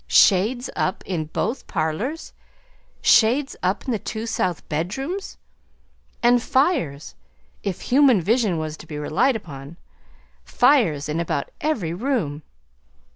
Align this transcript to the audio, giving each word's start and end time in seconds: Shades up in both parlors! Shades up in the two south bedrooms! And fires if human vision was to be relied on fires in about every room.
Shades 0.07 0.67
up 0.75 1.03
in 1.05 1.25
both 1.25 1.67
parlors! 1.67 2.33
Shades 3.03 3.55
up 3.61 3.85
in 3.85 3.91
the 3.91 3.99
two 3.99 4.25
south 4.25 4.67
bedrooms! 4.67 5.37
And 6.23 6.41
fires 6.41 7.13
if 7.61 7.81
human 7.81 8.19
vision 8.19 8.57
was 8.57 8.77
to 8.77 8.87
be 8.87 8.97
relied 8.97 9.39
on 9.45 9.77
fires 10.43 11.07
in 11.07 11.19
about 11.19 11.51
every 11.61 11.93
room. 11.93 12.41